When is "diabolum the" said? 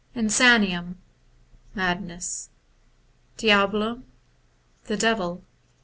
3.43-4.97